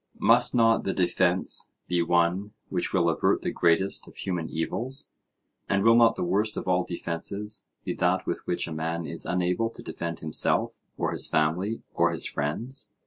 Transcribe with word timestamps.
Must 0.19 0.55
not 0.55 0.83
the 0.83 0.95
defence 0.95 1.73
be 1.87 2.01
one 2.01 2.53
which 2.69 2.91
will 2.91 3.07
avert 3.07 3.43
the 3.43 3.51
greatest 3.51 4.07
of 4.07 4.17
human 4.17 4.49
evils? 4.49 5.11
And 5.69 5.83
will 5.83 5.93
not 5.93 6.15
the 6.15 6.23
worst 6.23 6.57
of 6.57 6.67
all 6.67 6.83
defences 6.83 7.67
be 7.83 7.93
that 7.93 8.25
with 8.25 8.39
which 8.47 8.67
a 8.67 8.73
man 8.73 9.05
is 9.05 9.27
unable 9.27 9.69
to 9.69 9.83
defend 9.83 10.21
himself 10.21 10.79
or 10.97 11.11
his 11.11 11.27
family 11.27 11.83
or 11.93 12.11
his 12.11 12.25
friends? 12.25 12.89